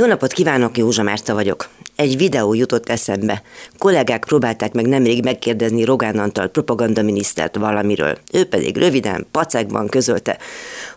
Jó 0.00 0.06
napot 0.06 0.32
kívánok, 0.32 0.78
Józsa 0.78 1.02
Márta 1.02 1.34
vagyok. 1.34 1.68
Egy 1.94 2.16
videó 2.16 2.54
jutott 2.54 2.88
eszembe. 2.88 3.42
Kollégák 3.78 4.24
próbálták 4.24 4.72
meg 4.72 4.86
nemrég 4.86 5.24
megkérdezni 5.24 5.84
Rogán 5.84 6.18
Antal 6.18 6.48
propagandaminisztert 6.48 7.56
valamiről. 7.56 8.18
Ő 8.32 8.44
pedig 8.44 8.76
röviden, 8.76 9.26
pacekban 9.30 9.88
közölte, 9.88 10.38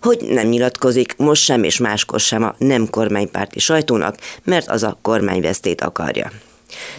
hogy 0.01 0.21
nem 0.21 0.47
nyilatkozik 0.47 1.17
most 1.17 1.43
sem 1.43 1.63
és 1.63 1.77
máskor 1.77 2.19
sem 2.19 2.43
a 2.43 2.55
nem 2.57 2.89
kormánypárti 2.89 3.59
sajtónak, 3.59 4.15
mert 4.43 4.69
az 4.69 4.83
a 4.83 4.97
kormányvesztét 5.01 5.81
akarja. 5.81 6.31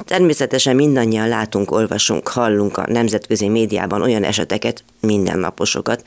Természetesen 0.04 0.76
mindannyian 0.76 1.28
látunk, 1.28 1.70
olvasunk, 1.70 2.28
hallunk 2.28 2.76
a 2.76 2.86
nemzetközi 2.88 3.48
médiában 3.48 4.02
olyan 4.02 4.24
eseteket, 4.24 4.84
mindennaposokat, 5.00 6.02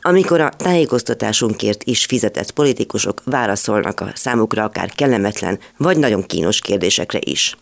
amikor 0.00 0.40
a 0.40 0.48
tájékoztatásunkért 0.48 1.82
is 1.84 2.04
fizetett 2.04 2.50
politikusok 2.50 3.22
válaszolnak 3.24 4.00
a 4.00 4.10
számukra 4.14 4.64
akár 4.64 4.90
kellemetlen 4.90 5.58
vagy 5.76 5.96
nagyon 5.96 6.22
kínos 6.26 6.60
kérdésekre 6.60 7.18
is. 7.22 7.56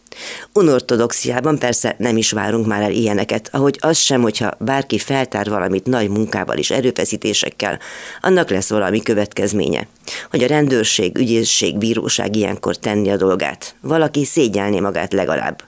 Unortodoxiában 0.52 1.58
persze 1.58 1.94
nem 1.98 2.16
is 2.16 2.30
várunk 2.30 2.66
már 2.66 2.82
el 2.82 2.92
ilyeneket, 2.92 3.48
ahogy 3.52 3.78
az 3.80 3.98
sem, 3.98 4.22
hogyha 4.22 4.50
bárki 4.58 4.98
feltár 4.98 5.48
valamit 5.48 5.86
nagy 5.86 6.08
munkával 6.08 6.56
és 6.56 6.70
erőfeszítésekkel, 6.70 7.78
annak 8.20 8.50
lesz 8.50 8.68
valami 8.68 9.02
következménye. 9.02 9.86
Hogy 10.30 10.42
a 10.42 10.46
rendőrség, 10.46 11.18
ügyészség, 11.18 11.78
bíróság 11.78 12.36
ilyenkor 12.36 12.76
tenni 12.76 13.10
a 13.10 13.16
dolgát. 13.16 13.74
Valaki 13.80 14.24
szégyelni 14.24 14.80
magát 14.80 15.12
legalább. 15.12 15.62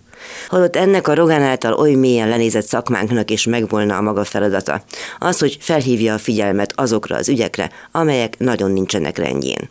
Holott 0.49 0.77
ennek 0.77 1.09
a 1.09 1.15
Rogán 1.15 1.43
által 1.43 1.73
oly 1.73 1.93
mélyen 1.93 2.29
lenézett 2.29 2.67
szakmánknak 2.67 3.31
is 3.31 3.45
megvolna 3.45 3.97
a 3.97 4.01
maga 4.01 4.25
feladata. 4.25 4.85
Az, 5.19 5.39
hogy 5.39 5.57
felhívja 5.61 6.15
a 6.15 6.19
figyelmet 6.19 6.73
azokra 6.77 7.17
az 7.17 7.29
ügyekre, 7.29 7.71
amelyek 7.93 8.39
nagyon 8.39 8.71
nincsenek 8.71 9.19
rendjén. 9.19 9.71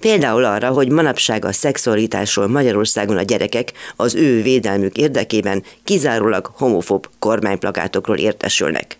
Például 0.00 0.44
arra, 0.44 0.68
hogy 0.68 0.88
manapság 0.88 1.44
a 1.44 1.52
szexualitásról 1.52 2.46
Magyarországon 2.46 3.16
a 3.16 3.22
gyerekek 3.22 3.72
az 3.96 4.14
ő 4.14 4.42
védelmük 4.42 4.96
érdekében 4.96 5.62
kizárólag 5.84 6.50
homofób 6.54 7.08
kormányplakátokról 7.18 8.16
értesülnek. 8.16 8.98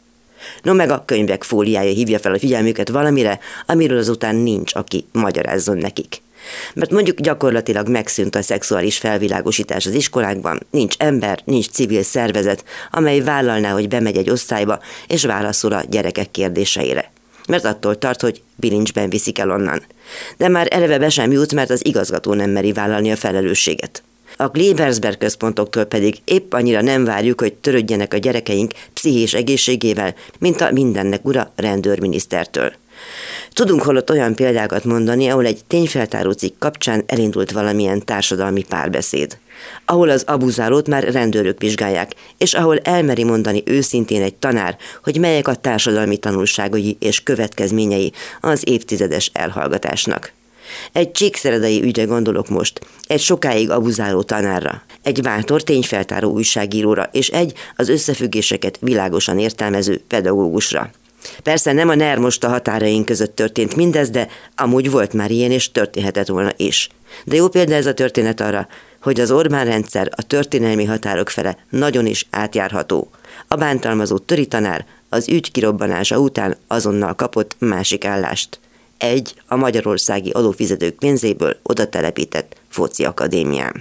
No 0.63 0.75
meg 0.75 0.91
a 0.91 1.03
könyvek 1.07 1.43
fóliája 1.43 1.93
hívja 1.93 2.19
fel 2.19 2.33
a 2.33 2.39
figyelmüket 2.39 2.89
valamire, 2.89 3.39
amiről 3.67 3.99
azután 3.99 4.37
nincs, 4.37 4.75
aki 4.75 5.05
magyarázzon 5.13 5.77
nekik. 5.77 6.23
Mert 6.75 6.91
mondjuk 6.91 7.21
gyakorlatilag 7.21 7.89
megszűnt 7.89 8.35
a 8.35 8.43
szexuális 8.43 8.99
felvilágosítás 8.99 9.87
az 9.87 9.95
iskolákban, 9.95 10.61
nincs 10.71 10.95
ember, 10.99 11.41
nincs 11.45 11.69
civil 11.69 12.03
szervezet, 12.03 12.65
amely 12.91 13.21
vállalná, 13.21 13.73
hogy 13.73 13.89
bemegy 13.89 14.17
egy 14.17 14.31
osztályba 14.31 14.81
és 15.07 15.25
válaszol 15.25 15.73
a 15.73 15.83
gyerekek 15.89 16.31
kérdéseire 16.31 17.12
mert 17.49 17.65
attól 17.65 17.99
tart, 17.99 18.21
hogy 18.21 18.43
bilincsben 18.57 19.11
viszik 19.11 19.39
el 19.39 19.51
onnan. 19.51 19.83
De 20.37 20.49
már 20.49 20.69
eleve 20.71 20.99
be 20.99 21.09
sem 21.09 21.33
jut, 21.33 21.55
mert 21.55 21.71
az 21.71 21.87
igazgató 21.87 22.35
nem 22.35 22.51
meri 22.51 22.73
vállalni 22.73 23.11
a 23.11 23.17
felelősséget. 23.17 24.03
A 24.43 24.51
Klebersberg 24.51 25.19
központoktól 25.19 25.85
pedig 25.85 26.17
épp 26.25 26.53
annyira 26.53 26.81
nem 26.81 27.05
várjuk, 27.05 27.41
hogy 27.41 27.55
törődjenek 27.55 28.15
a 28.15 28.17
gyerekeink 28.17 28.73
pszichés 28.93 29.35
egészségével, 29.35 30.15
mint 30.39 30.61
a 30.61 30.71
mindennek 30.73 31.25
ura 31.25 31.53
rendőrminisztertől. 31.57 32.73
Tudunk 33.53 33.83
holott 33.83 34.11
olyan 34.11 34.35
példákat 34.35 34.85
mondani, 34.85 35.29
ahol 35.29 35.47
egy 35.47 35.65
tényfeltáró 35.67 36.31
cikk 36.31 36.59
kapcsán 36.59 37.03
elindult 37.07 37.51
valamilyen 37.51 38.05
társadalmi 38.05 38.65
párbeszéd. 38.69 39.39
Ahol 39.85 40.09
az 40.09 40.25
abuzálót 40.27 40.89
már 40.89 41.13
rendőrök 41.13 41.61
vizsgálják, 41.61 42.15
és 42.39 42.55
ahol 42.55 42.79
elmeri 42.79 43.25
mondani 43.25 43.63
őszintén 43.65 44.23
egy 44.23 44.35
tanár, 44.35 44.77
hogy 45.03 45.19
melyek 45.19 45.49
a 45.49 45.55
társadalmi 45.55 46.17
tanulságai 46.17 46.97
és 47.01 47.23
következményei 47.23 48.13
az 48.41 48.63
évtizedes 48.69 49.31
elhallgatásnak. 49.35 50.33
Egy 50.93 51.13
csíkszeredai 51.13 51.83
ügyre 51.83 52.05
gondolok 52.05 52.49
most, 52.49 52.81
egy 53.07 53.21
sokáig 53.21 53.71
abuzáló 53.71 54.23
tanárra, 54.23 54.83
egy 55.03 55.23
bátor 55.23 55.63
tényfeltáró 55.63 56.31
újságíróra 56.31 57.09
és 57.13 57.29
egy 57.29 57.53
az 57.77 57.89
összefüggéseket 57.89 58.79
világosan 58.81 59.39
értelmező 59.39 60.01
pedagógusra. 60.09 60.91
Persze 61.43 61.73
nem 61.73 61.89
a 61.89 61.95
NER 61.95 62.19
most 62.19 62.45
a 62.45 62.49
határaink 62.49 63.05
között 63.05 63.37
történt 63.37 63.77
mindez, 63.77 64.11
de 64.11 64.29
amúgy 64.57 64.91
volt 64.91 65.13
már 65.13 65.31
ilyen, 65.31 65.51
és 65.51 65.73
történhetett 65.73 66.27
volna 66.27 66.53
is. 66.57 66.89
De 67.25 67.37
jó 67.37 67.49
példa 67.49 67.75
ez 67.75 67.87
a 67.87 67.95
történet 67.95 68.41
arra, 68.41 68.69
hogy 69.03 69.21
az 69.21 69.31
Orbán 69.31 69.65
rendszer 69.65 70.09
a 70.17 70.23
történelmi 70.23 70.85
határok 70.85 71.29
fele 71.29 71.57
nagyon 71.71 72.07
is 72.07 72.27
átjárható. 72.31 73.11
A 73.49 73.55
bántalmazó 73.55 74.19
töri 74.19 74.47
tanár 74.47 74.87
az 75.09 75.29
ügy 75.29 75.51
kirobbanása 75.51 76.19
után 76.19 76.57
azonnal 76.67 77.15
kapott 77.15 77.57
másik 77.59 78.05
állást. 78.05 78.61
Egy 79.03 79.35
a 79.47 79.57
magyarországi 79.57 80.31
adófizetők 80.31 80.95
pénzéből 80.99 81.57
oda 81.63 81.89
telepített 81.89 82.57
foci 82.69 83.05
akadémián. 83.05 83.81